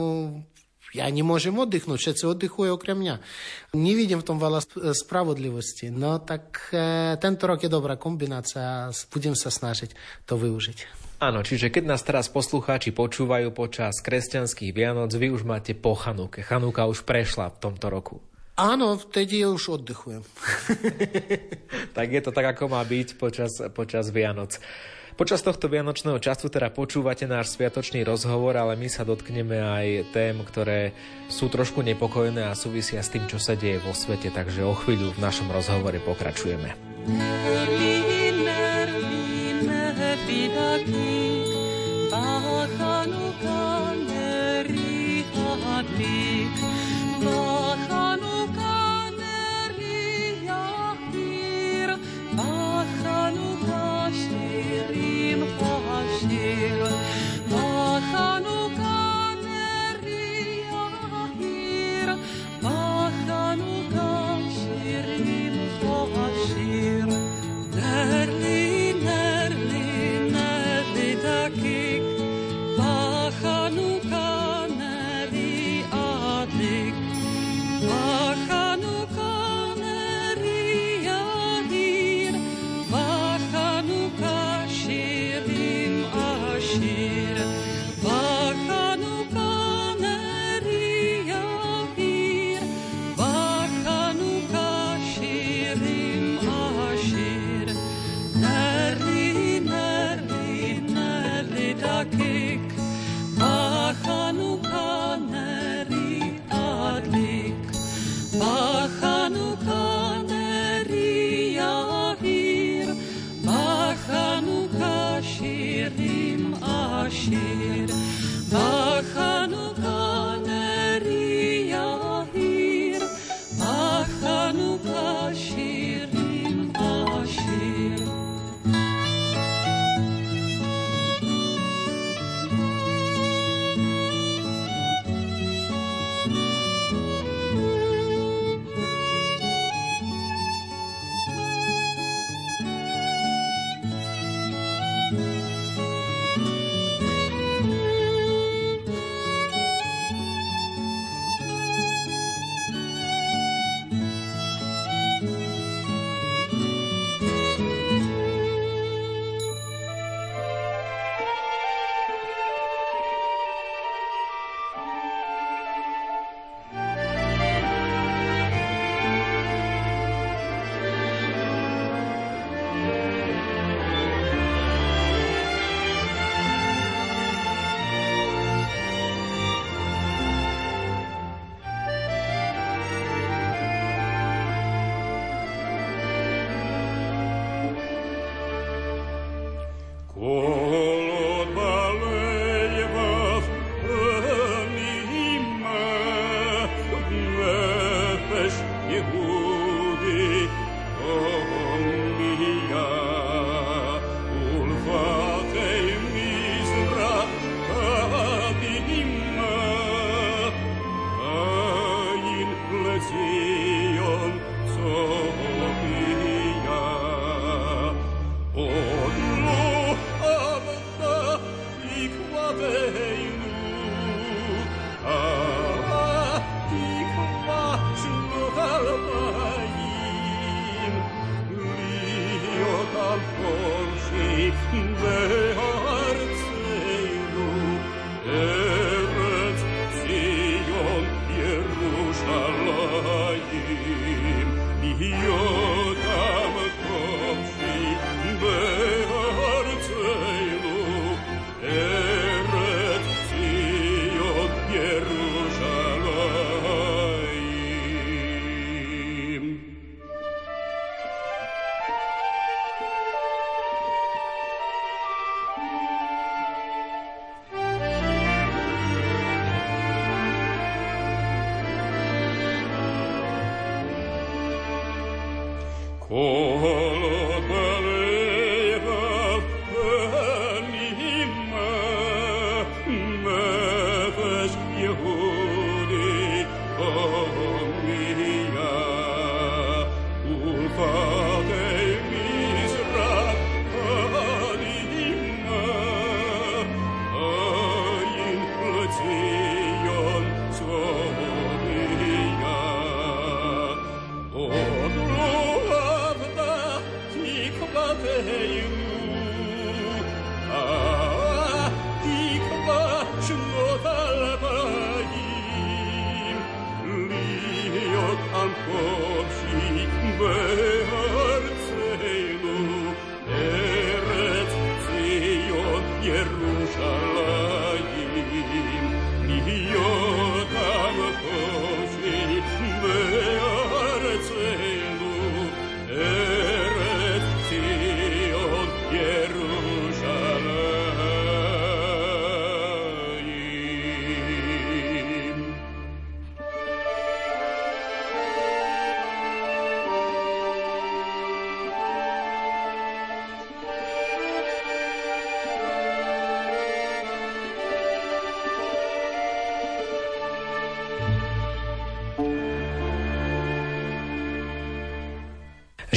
[0.94, 3.16] ja nemôžem oddychnúť, všetci oddychujú okrem mňa.
[3.74, 4.62] Nevidím v tom veľa
[4.94, 5.90] spravodlivosti.
[5.90, 9.90] No tak e, tento rok je dobrá kombinácia a budem sa snažiť
[10.30, 11.03] to využiť.
[11.24, 16.44] Áno, čiže keď nás teraz poslucháči počúvajú počas kresťanských Vianoc, vy už máte po Chanúke.
[16.44, 18.20] Chanúka už prešla v tomto roku.
[18.60, 20.20] Áno, vtedy už oddychujem.
[21.96, 24.60] tak je to tak, ako má byť počas, počas Vianoc.
[25.16, 30.36] Počas tohto vianočného času teda počúvate náš sviatočný rozhovor, ale my sa dotkneme aj tém,
[30.44, 30.92] ktoré
[31.32, 35.16] sú trošku nepokojné a súvisia s tým, čo sa deje vo svete, takže o chvíľu
[35.16, 36.76] v našom rozhovore pokračujeme.
[40.34, 41.46] Fidaki,
[42.10, 44.02] Bachanukan,
[44.66, 46.58] Rihatlik,
[47.22, 49.14] Bachanukan,
[49.78, 51.10] Riyahir,
[52.38, 56.82] Bachanuka, Shirim, Hashir,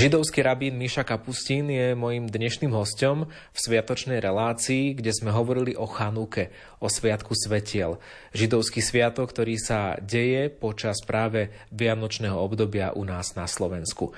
[0.06, 5.82] Židovský rabín Miša Kapustín je mojim dnešným hostom v sviatočnej relácii, kde sme hovorili o
[5.82, 7.98] Chanuke, o Sviatku svetiel.
[8.30, 14.14] Židovský sviatok, ktorý sa deje počas práve vianočného obdobia u nás na Slovensku.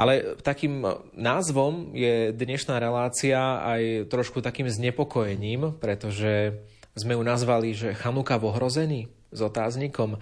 [0.00, 6.56] Ale takým názvom je dnešná relácia aj trošku takým znepokojením, pretože
[6.96, 10.16] sme ju nazvali, že Chanuka v ohrození s otáznikom.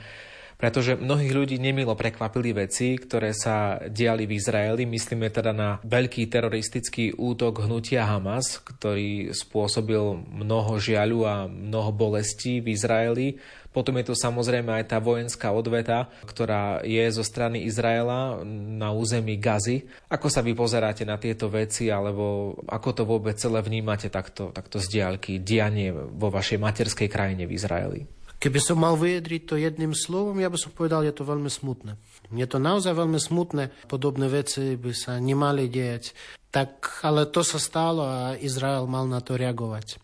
[0.57, 4.89] Pretože mnohých ľudí nemilo prekvapili veci, ktoré sa diali v Izraeli.
[4.89, 12.65] Myslíme teda na veľký teroristický útok hnutia Hamas, ktorý spôsobil mnoho žiaľu a mnoho bolestí
[12.65, 13.29] v Izraeli.
[13.77, 19.37] Potom je tu samozrejme aj tá vojenská odveta, ktorá je zo strany Izraela na území
[19.37, 19.85] Gazy.
[20.09, 24.81] Ako sa vy pozeráte na tieto veci, alebo ako to vôbec celé vnímate takto, takto
[24.81, 28.16] z diaľky, dianie vo vašej materskej krajine v Izraeli?
[28.37, 31.97] Keby som mal vyjadriť to jedným slovom, ja by som povedal, je to veľmi smutné.
[32.37, 33.73] Je to naozaj veľmi smutné.
[33.89, 36.13] Podobné veci by sa nemali diať.
[36.53, 39.97] Tak, ale to sa stalo a Izrael mal na to reagovať.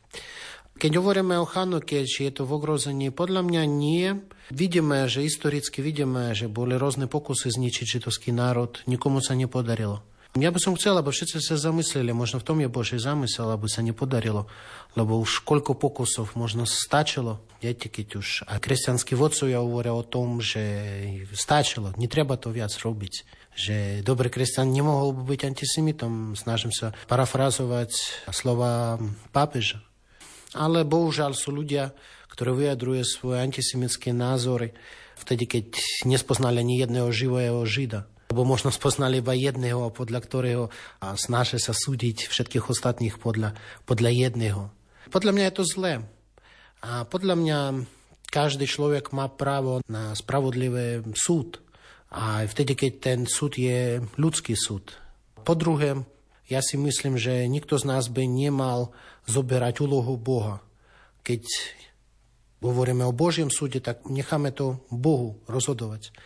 [0.72, 4.18] Keď hovoríme o Chanuke, či je to v ohrození, podľa mňa nie.
[4.50, 8.80] Vidíme, že historicky vidíme, že boli rôzne pokusy zničiť židovský národ.
[8.88, 10.02] Nikomu sa nepodarilo.
[10.32, 13.68] Ja by som chcel, aby všetci sa zamysleli, možno v tom je Boží zamysel, aby
[13.68, 14.48] sa nepodarilo.
[14.96, 17.44] Lebo už koľko pokusov možno stačilo.
[17.60, 20.64] Viete, keď už a kresťanskí vodcovia hovoria o tom, že
[21.36, 26.32] stačilo, netreba to viac robiť že dobrý kresťan nemohol byť antisemitom.
[26.32, 27.92] Snažím sa parafrazovať
[28.32, 28.96] slova
[29.30, 29.84] pápeža.
[30.56, 31.92] Ale bohužiaľ sú ľudia,
[32.32, 34.72] ktorí vyjadrujú svoje antisemické názory
[35.20, 35.64] vtedy, keď
[36.08, 38.08] nespoznali ani jedného živého žida.
[38.32, 40.64] Lebo možno spoznali iba jedného, podľa ktorého
[41.04, 43.52] a snažia sa súdiť všetkých ostatných podľa,
[43.84, 44.72] podľa jedného.
[45.12, 45.92] Podľa mňa je to zlé.
[46.80, 47.58] A podľa mňa
[48.32, 51.60] každý človek má právo na spravodlivý súd.
[52.08, 54.96] A vtedy, keď ten súd je ľudský súd.
[55.44, 56.00] Po druhé,
[56.48, 58.96] ja si myslím, že nikto z nás by nemal
[59.28, 60.64] zoberať úlohu Boha.
[61.20, 61.44] Keď
[62.64, 66.16] hovoríme o Božím súde, tak necháme to Bohu rozhodovať.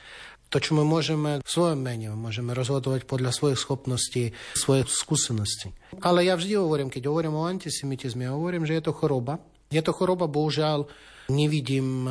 [0.54, 5.74] To, čo my môžeme v svojom mene, môžeme rozhodovať podľa svojich schopností, svojich skúseností.
[5.98, 9.42] Ale ja vždy hovorím, keď hovorím o antisemitizme, ja hovorím, že je to choroba.
[9.74, 10.86] Je to choroba, bohužiaľ,
[11.26, 12.06] nevidím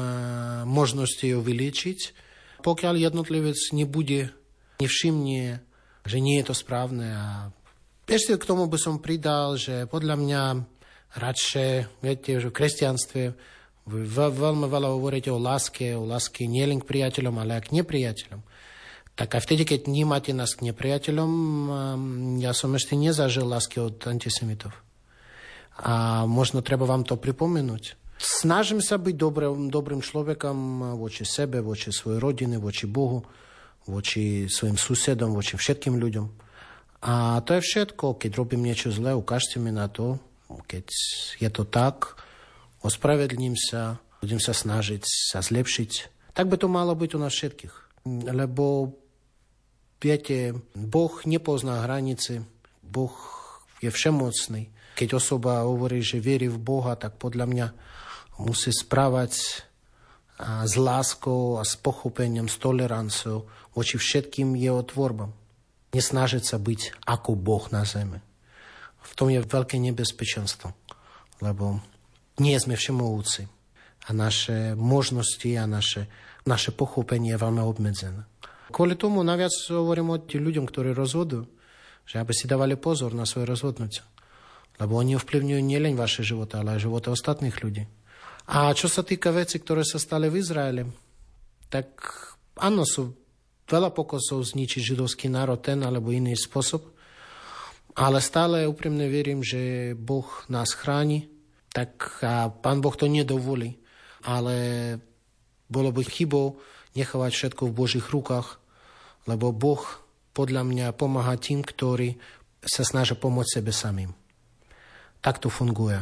[0.68, 2.00] možnosti ju vyliečiť.
[2.60, 4.36] Pokiaľ jednotlivec nebude,
[4.84, 5.64] nevšimne,
[6.04, 7.26] že nie je to správne a
[8.06, 10.42] ešte k tomu by som pridal, že podľa mňa
[11.18, 13.22] radšej, viete, že v kresťanstve
[13.86, 18.42] veľmi veľa hovoríte o láske, o láske nielen k priateľom, ale aj k nepriateľom.
[19.16, 21.32] Tak aj vtedy, keď nemáte nás k nepriateľom,
[22.44, 24.76] ja som ešte nezažil lásky od antisemitov.
[25.80, 27.96] A možno treba vám to pripomenúť.
[28.16, 30.58] Snažím sa byť dobrým, dobrým človekom
[31.00, 33.24] voči sebe, voči svojej rodine, voči Bohu,
[33.88, 36.28] voči svojim susedom, voči všetkým ľuďom.
[37.06, 38.18] A to je všetko.
[38.18, 40.18] Keď robím niečo zlé, ukážte mi na to.
[40.48, 40.86] Keď
[41.44, 42.18] je to tak,
[42.86, 45.92] ospravedlním sa, budem sa snažiť sa zlepšiť.
[46.38, 47.76] Tak by to malo byť u nás všetkých.
[48.30, 48.94] Lebo,
[49.98, 52.46] viete, Boh nepozná hranice.
[52.86, 53.16] Boh
[53.82, 54.70] je všemocný.
[54.94, 57.68] Keď osoba hovorí, že verí v Boha, tak podľa mňa
[58.46, 59.66] musí správať
[60.36, 65.32] a s láskou a s pochopením, s toleranciou voči všetkým jeho tvorbám
[65.96, 68.20] nesnažiť sa byť ako Boh na zemi.
[69.00, 70.76] V tom je veľké nebezpečenstvo,
[71.40, 71.80] lebo
[72.40, 73.48] nie sme všemovúci
[74.06, 76.08] a naše možnosti a naše,
[76.46, 78.24] naše pochopenie je veľmi obmedzené.
[78.70, 81.48] Kvôli tomu naviac hovorím o ľuďom, ktorí rozhodujú,
[82.06, 84.06] že aby si dávali pozor na svoje rozhodnutia.
[84.76, 87.84] Lebo oni ovplyvňujú nielen vaše životy, ale aj životy ostatných ľudí.
[88.52, 90.84] A čo sa týka veci, ktoré sa stali v Izraeli,
[91.72, 91.98] tak
[92.60, 93.16] áno, sú
[93.66, 96.86] veľa pokusov zničiť židovský národ ten alebo iný spôsob,
[97.96, 101.32] ale stále úprimne verím, že Boh nás chráni,
[101.76, 103.76] tak a Pán Boh to nedovolí.
[104.24, 104.56] Ale
[105.68, 106.56] bolo by chybou
[106.96, 108.64] nechávať všetko v Božích rukách,
[109.28, 109.84] lebo Boh
[110.32, 112.16] podľa mňa pomáha tým, ktorí
[112.64, 114.12] sa snažia pomôcť sebe samým.
[115.20, 116.00] Tak to funguje.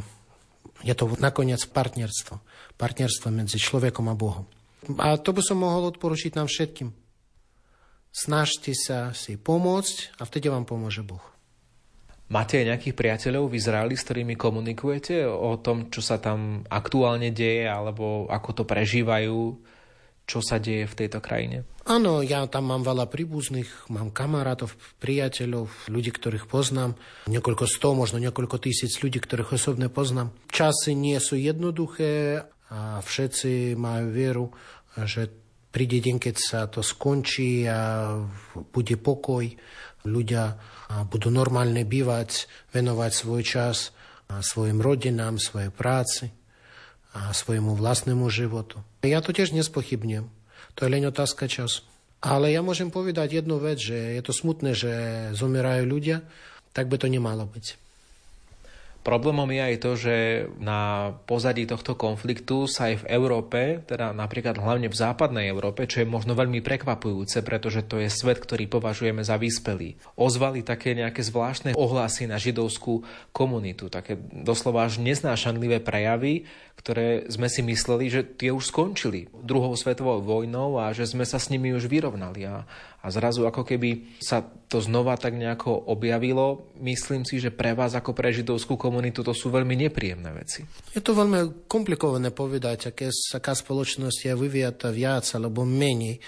[0.86, 2.38] Je to nakoniec partnerstvo.
[2.78, 4.46] Partnerstvo medzi človekom a Bohom.
[5.02, 7.04] A to by som mohol odporučiť nám všetkým
[8.14, 11.33] snažte sa si pomôcť a vtedy vám pomôže Boh.
[12.34, 17.30] Máte aj nejakých priateľov v Izraeli, s ktorými komunikujete o tom, čo sa tam aktuálne
[17.30, 19.62] deje, alebo ako to prežívajú,
[20.26, 21.62] čo sa deje v tejto krajine?
[21.86, 24.74] Áno, ja tam mám veľa príbuzných, mám kamarátov,
[25.04, 26.96] priateľov, ľudí, ktorých poznám.
[27.30, 30.34] Niekoľko sto, možno niekoľko tisíc ľudí, ktorých osobne poznám.
[30.50, 34.46] Časy nie sú jednoduché a všetci majú vieru,
[34.96, 35.28] že
[35.70, 38.16] príde deň, keď sa to skončí a
[38.72, 39.44] bude pokoj,
[40.04, 40.60] ľudia
[41.10, 43.92] budú normálne bývať, venovať svoj čas
[44.42, 46.32] svojim rodinám, svojej práci
[47.14, 48.82] a svojmu vlastnému životu.
[49.06, 50.32] Ja to tiež nespochybnem.
[50.74, 51.86] To je len otázka času.
[52.24, 54.92] Ale ja môžem povedať jednu vec, že je to smutné, že
[55.36, 56.24] zomierajú ľudia,
[56.72, 57.83] tak by to nemalo byť.
[59.04, 60.16] Problémom je aj to, že
[60.64, 66.00] na pozadí tohto konfliktu sa aj v Európe, teda napríklad hlavne v západnej Európe, čo
[66.00, 71.20] je možno veľmi prekvapujúce, pretože to je svet, ktorý považujeme za vyspelý, ozvali také nejaké
[71.20, 73.04] zvláštne ohlasy na židovskú
[73.36, 76.48] komunitu, také doslova až neznášanlivé prejavy,
[76.80, 81.38] ktoré sme si mysleli, že tie už skončili druhou svetovou vojnou a že sme sa
[81.38, 82.48] s nimi už vyrovnali.
[82.48, 82.64] A,
[83.04, 86.72] a zrazu ako keby sa to znova tak nejako objavilo.
[86.80, 90.64] Myslím si, že pre vás ako pre židovskú komunitu to sú veľmi nepríjemné veci.
[90.96, 96.24] Je to veľmi komplikované povedať, aké, aká spoločnosť je vyvíjata viac alebo menej.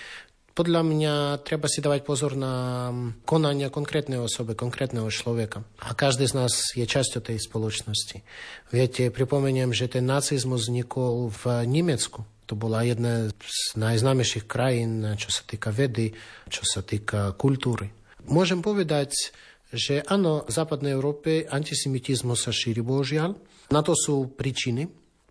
[0.55, 1.13] Podľa mňa
[1.43, 2.87] treba si dávať pozor na
[3.27, 5.67] konania konkrétnej osoby, konkrétneho človeka.
[5.83, 8.23] A každý z nás je časťou tej spoločnosti.
[8.71, 12.23] Viete, pripomeniem, že ten nacizmus vznikol v Nemecku.
[12.45, 16.13] To bola jedna z najznámejších krajín, čo sa týka vedy,
[16.45, 17.89] čo sa týka kultúry.
[18.29, 19.33] Môžem povedať,
[19.73, 23.33] že áno, v západnej Európe antisemitizmus sa šíri, božiaľ.
[23.73, 24.85] Na to sú príčiny.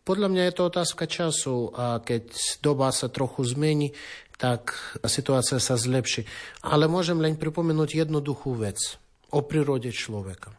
[0.04, 2.28] Podľa mňa je to otázka času a keď
[2.60, 3.96] doba sa trochu zmení,
[4.36, 4.74] tak
[5.06, 6.26] situácia sa zlepší.
[6.66, 8.78] Ale môžem len pripomenúť jednoduchú vec
[9.32, 10.52] o prírode človeka.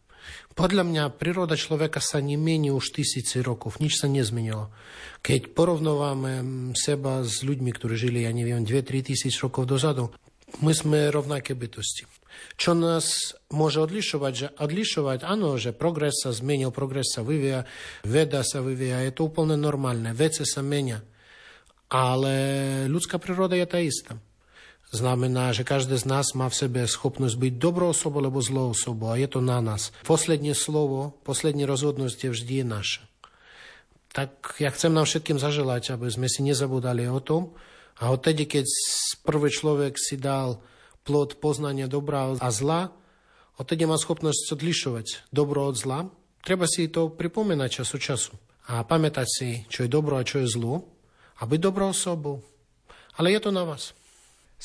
[0.56, 4.72] Podľa mňa príroda človeka sa nemení už tisíci rokov, nič sa nezmenilo.
[5.20, 10.16] Keď porovnávame seba s ľuďmi, ktorí žili, ja neviem, 2-3 tisíc rokov dozadu,
[10.64, 12.08] my sme rovnaké bytosti.
[12.56, 14.32] Čo nás môže odlišovať?
[14.32, 17.68] Že odlišovať, áno, že progres sa zmenil, progres sa vyvíja,
[18.08, 21.03] veda sa vyvíja, je to úplne normálne, veci sa menia.
[21.91, 22.32] Ale
[22.88, 24.16] ľudská príroda je tá istá
[24.96, 29.12] znamená, že každý z nás má v sebe schopnosť byť dobrou osobou alebo zlou osobou
[29.12, 29.91] a je to na nás.
[30.08, 33.02] Posledné slovo, posledné rozhodnutie vždy je naše.
[34.16, 37.52] Tak ja chcem nám všetkým zaželať, aby sme si nezabudali o tom
[38.00, 38.64] a odtedy, keď
[39.28, 40.64] prvý človek si dal
[41.04, 42.96] plod poznania dobra a zla,
[43.60, 46.08] odtedy má schopnosť odlišovať dobro od zla.
[46.48, 48.34] Treba si to pripomenať čas od času
[48.72, 50.88] a pamätať si, čo je dobro a čo je zlo
[51.36, 52.39] a byť dobrou osobou.
[53.20, 53.91] Ale je to na vás.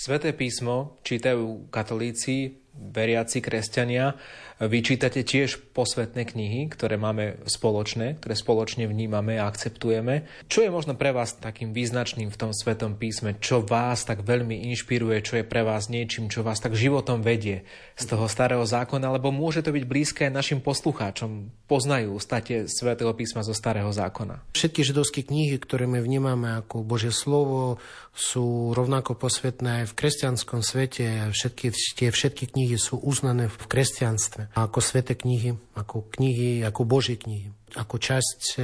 [0.01, 4.15] Sveté písmo čítajú katolíci, veriaci kresťania.
[4.61, 10.29] Vy čítate tiež posvetné knihy, ktoré máme spoločné, ktoré spoločne vnímame a akceptujeme.
[10.53, 13.41] Čo je možno pre vás takým význačným v tom svetom písme?
[13.41, 15.25] Čo vás tak veľmi inšpiruje?
[15.25, 17.65] Čo je pre vás niečím, čo vás tak životom vedie
[17.97, 19.09] z toho starého zákona?
[19.09, 21.49] Alebo môže to byť blízke aj našim poslucháčom?
[21.65, 24.45] Poznajú state svetého písma zo starého zákona?
[24.53, 27.81] Všetky židovské knihy, ktoré my vnímame ako Božie slovo,
[28.13, 31.33] sú rovnako posvetné aj v kresťanskom svete.
[31.33, 37.17] Všetky, tie všetky knihy sú uznané v kresťanstve ako sveté knihy, ako knihy, ako Božie
[37.17, 38.61] knihy, ako časť e,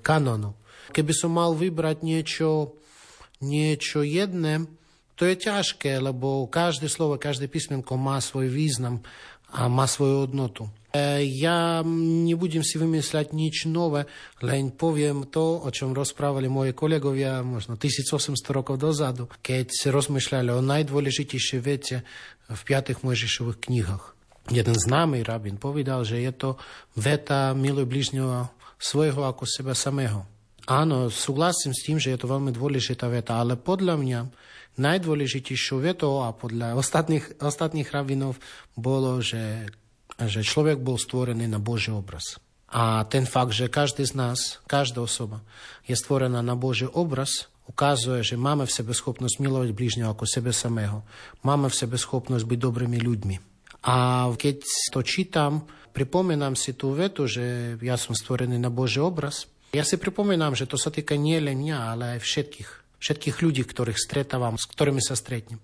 [0.00, 0.54] kanonu.
[0.92, 2.78] Keby som mal vybrať niečo,
[3.40, 4.68] niečo jedné,
[5.14, 9.02] to je ťažké, lebo každé slovo, každé písmenko má svoj význam
[9.54, 10.66] a má svoju hodnotu.
[10.94, 14.10] E, ja nebudem si vymysľať nič nové,
[14.42, 20.62] len poviem to, o čom rozprávali moje kolegovia možno 1800 rokov dozadu, keď rozmýšľali o
[20.62, 22.02] najdôležitejšej vete
[22.50, 24.04] v piatých Mojžišových knihách.
[24.52, 26.50] Jeden známy rabín povedal, že je to
[26.92, 30.28] veta miluj bližňova svojho ako seba samého.
[30.68, 34.20] Áno, súhlasím s tým, že je to veľmi dôležitá veta, ale podľa mňa
[34.80, 38.36] najdôležitejšou vetou a podľa ostatných, ostatných rabinov
[38.76, 39.68] bolo, že
[40.18, 42.38] že človek bol stvorený na Boží obraz.
[42.70, 45.42] A ten fakt, že každý z nás, každá osoba
[45.86, 50.52] je stvorená na Boží obraz, ukazuje, že máme v sebe schopnosť milovať bližňov ako sebe
[50.52, 51.04] samého.
[51.40, 53.36] Máme v sebe schopnosť byť dobrými ľuďmi.
[53.84, 59.48] A keď to čítam, pripomínam si tú vetu, že ja som stvorený na Boží obraz.
[59.76, 62.70] Ja si pripomínam, že to sa týka nie len mňa, ale aj všetkých.
[63.04, 65.60] Všetkých ľudí, ktorých stretávam, s ktorými sa stretnem.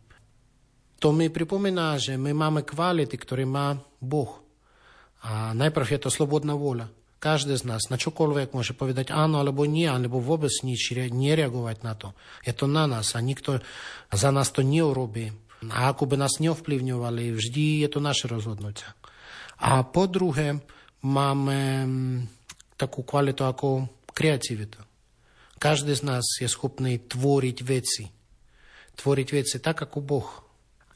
[1.01, 4.45] To mi pripomína, že my máme kvality, ktoré má Boh.
[5.25, 6.53] A najprv je to slobodná
[7.21, 7.37] voľa.
[7.37, 11.95] Každý z nás na čokoľvek môže povedať áno alebo nie, alebo vôbec nič nereagovať na
[11.95, 12.16] to.
[12.45, 13.61] Je to na nás a nikto
[14.09, 15.33] za nás to neurobí.
[15.68, 18.89] A ako by nás neovplyvňovali, vždy je to naše rozhodnutie.
[19.61, 20.57] A po druhé,
[21.05, 21.85] máme
[22.81, 23.85] takú kvalitu ako
[24.16, 24.81] kreativita.
[25.61, 28.09] Každý z nás je schopný tvoriť veci.
[28.97, 30.29] Tvoriť veci tak, ako Boh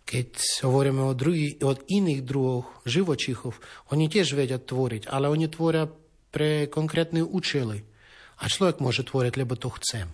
[0.04, 3.56] keď hovoríme o, druhý, o iných druhoch živočíchov,
[3.88, 5.88] oni tiež vedia tvoriť, ale oni tvoria
[6.34, 7.86] pre konkrétne účely.
[8.42, 10.10] A človek môže tvoriť, lebo to chce.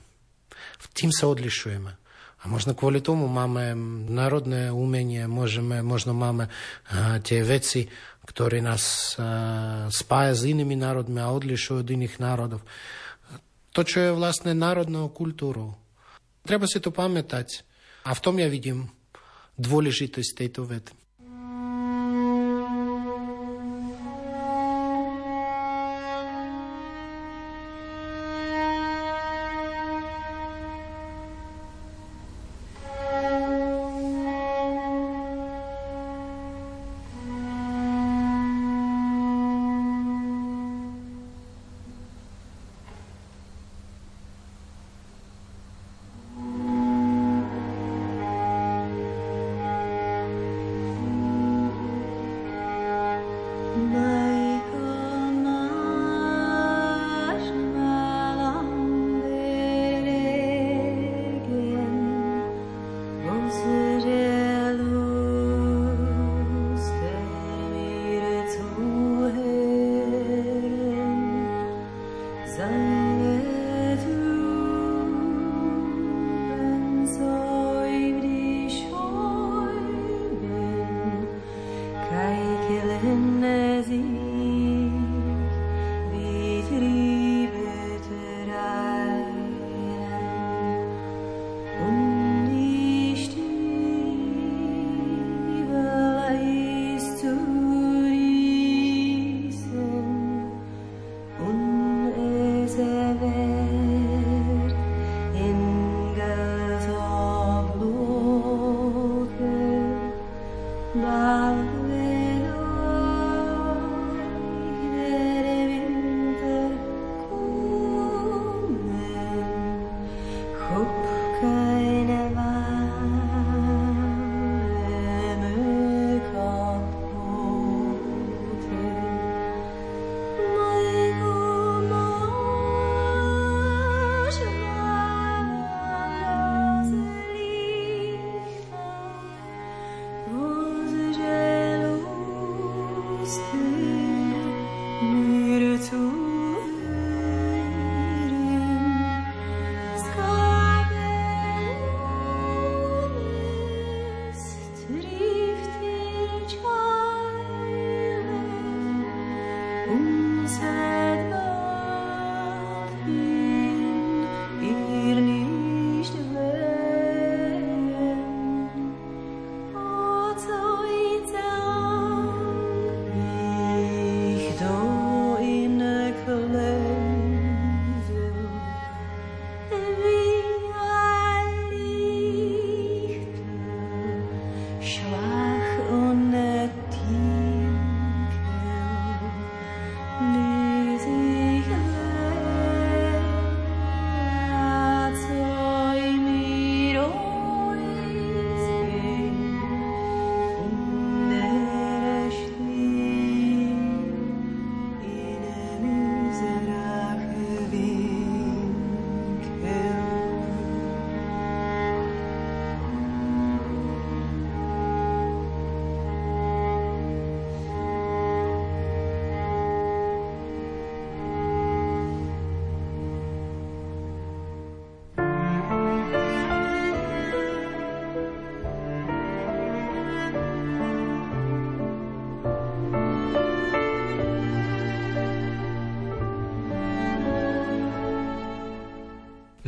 [0.53, 1.97] V tým sa odlišujeme.
[2.41, 3.73] A možno kvôli tomu máme
[4.09, 6.49] národné umenie, môžeme, možno máme
[6.89, 7.89] a, tie veci,
[8.29, 12.61] ktoré nás a, spája s inými národmi a odlišujú od iných národov.
[13.73, 15.77] To, čo je vlastne národnou kultúrou.
[16.45, 17.65] Treba si to pamätať.
[18.09, 18.89] A v tom ja vidím
[19.61, 21.00] dôležitosť tejto vety.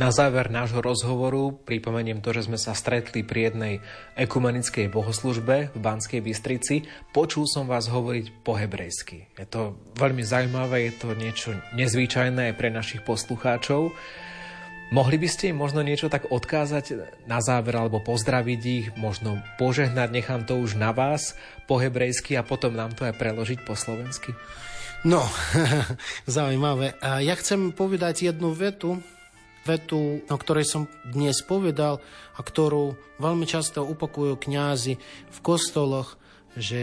[0.03, 3.73] Na záver nášho rozhovoru pripomeniem to, že sme sa stretli pri jednej
[4.19, 6.83] ekumenickej bohoslužbe v Banskej Bystrici.
[7.15, 9.31] Počul som vás hovoriť po hebrejsky.
[9.39, 13.95] Je to veľmi zaujímavé, je to niečo nezvyčajné aj pre našich poslucháčov.
[14.91, 20.11] Mohli by ste im možno niečo tak odkázať na záver alebo pozdraviť ich, možno požehnať,
[20.11, 24.35] nechám to už na vás po hebrejsky a potom nám to aj preložiť po slovensky?
[25.07, 25.23] No,
[26.27, 26.91] zaujímavé.
[26.99, 28.99] Ja chcem povedať jednu vetu,
[29.63, 32.03] vetu, o ktorej som dnes povedal
[32.35, 34.93] a ktorú veľmi často opakujú kňazi
[35.31, 36.19] v kostoloch,
[36.53, 36.77] že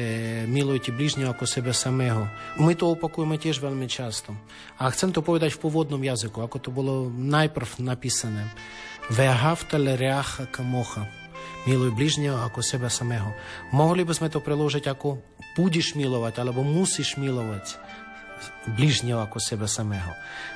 [0.51, 2.27] milujte bližného ako seba samého.
[2.59, 4.35] My to opakujeme tiež veľmi často.
[4.83, 8.51] A chcem to povedať v pôvodnom jazyku, ako to bolo najprv napísané.
[9.15, 11.07] Vehavta lereacha kamocha.
[11.69, 13.31] Miluj bližného ako seba samého.
[13.71, 15.21] Mohli by sme to preložiť ako
[15.55, 17.77] budeš milovať, alebo musíš milovať
[18.77, 20.13] bližného ako seba samého.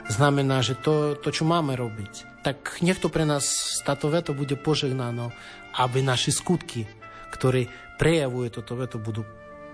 [0.08, 4.56] Znamená, že to, to, čo máme robiť, tak nech to pre nás táto veto bude
[4.60, 5.32] požehnáno,
[5.74, 6.84] aby naše skutky,
[7.32, 7.66] ktoré
[7.96, 9.24] prejavujú toto veto, budú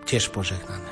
[0.07, 0.91] tiež požehnané.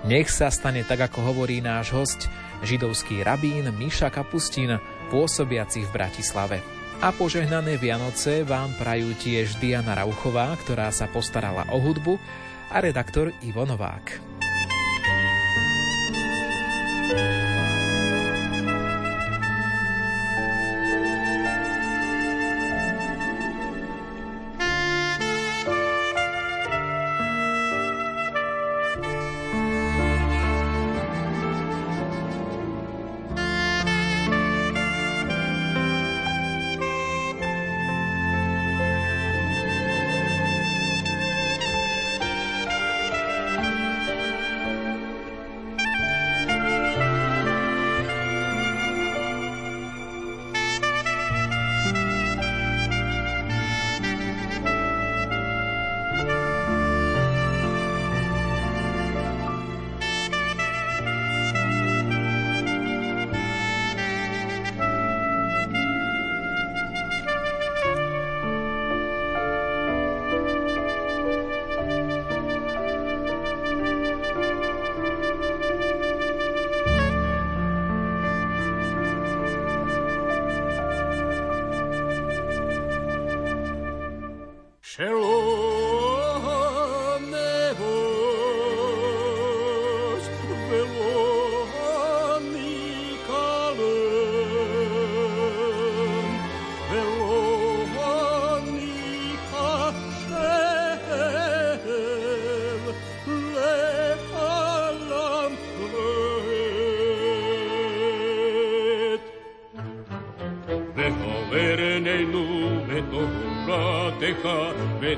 [0.00, 2.20] Nech sa stane tak, ako hovorí náš host,
[2.64, 4.80] židovský rabín Miša Kapustín,
[5.12, 6.58] pôsobiaci v Bratislave.
[7.00, 12.16] A požehnané Vianoce vám prajú tiež Diana Rauchová, ktorá sa postarala o hudbu,
[12.70, 14.20] a redaktor Ivo Novák.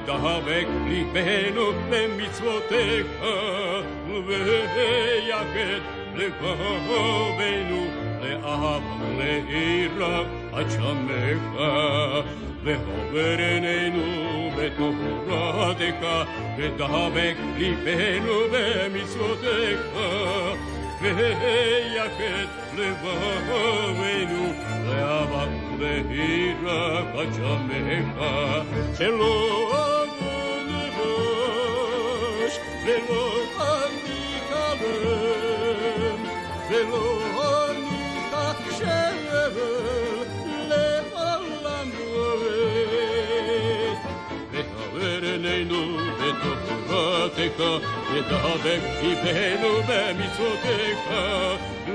[0.01, 3.07] ודבק ליבנו במצוותיך,
[4.27, 5.81] ויחד
[6.15, 7.87] לבבנו
[8.21, 8.79] לאהבה
[9.17, 11.61] ולעירה עד שמך,
[12.63, 16.07] והעובר עינינו בתורתך,
[16.57, 19.81] ודבק ליבנו במצוותיך,
[21.01, 22.47] ויחד
[22.77, 24.53] לבבנו
[24.85, 25.45] לאהבה
[25.79, 28.23] ולעירה עד שמך,
[28.97, 29.70] שלום
[32.85, 36.21] ולא אני כלם,
[36.69, 39.53] ולא אני כחשב
[40.67, 42.97] לעולם רואה.
[44.51, 47.59] ותעבר עינינו בתורתך,
[48.13, 51.03] ודבק ליבנו במצוותיך,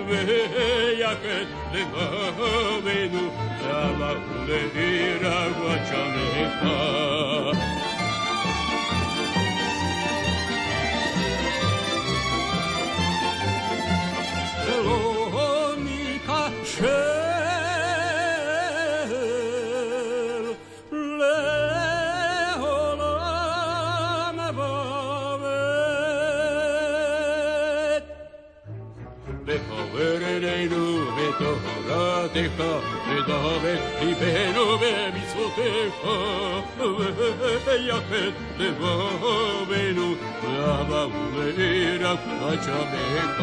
[0.07, 3.31] ויחד לבבינו,
[3.63, 6.96] לאבק ולעירה ושמך.
[32.37, 32.63] תורתך,
[33.09, 35.95] ודבק ליבנו במצוותיך,
[37.67, 40.15] ויחד לבבנו,
[40.45, 43.43] לאהבה וליראת עד שמך.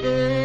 [0.00, 0.39] to